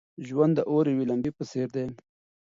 ژوند 0.27 0.53
د 0.57 0.61
اور 0.69 0.85
د 0.87 0.89
یوې 0.93 1.05
لمبې 1.11 1.31
په 1.37 1.43
څېر 1.49 1.67
دی. 1.75 1.85